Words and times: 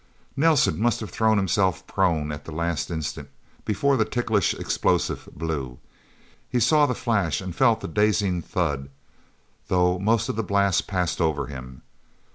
Nelsen 0.35 0.79
must 0.81 0.99
have 1.01 1.11
thrown 1.11 1.37
himself 1.37 1.85
prone 1.85 2.31
at 2.31 2.45
the 2.45 2.51
last 2.51 2.89
instant, 2.89 3.29
before 3.65 3.97
the 3.97 4.03
ticklish 4.03 4.55
explosive 4.55 5.29
blew. 5.31 5.77
He 6.49 6.59
saw 6.59 6.87
the 6.87 6.95
flash 6.95 7.39
and 7.39 7.55
felt 7.55 7.81
the 7.81 7.87
dazing 7.87 8.41
thud, 8.41 8.89
though 9.67 9.99
most 9.99 10.27
of 10.27 10.35
the 10.35 10.41
blast 10.43 10.87
passed 10.87 11.21
over 11.21 11.45
him. 11.45 11.83